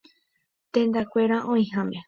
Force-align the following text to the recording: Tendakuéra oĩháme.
Tendakuéra 0.77 1.39
oĩháme. 1.53 1.99